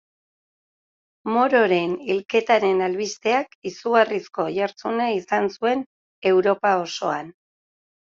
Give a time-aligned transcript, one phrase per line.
[1.33, 5.85] Mororen hilketaren albisteak izugarrizko oihartzuna izan zuen
[6.31, 7.31] Europa osoan.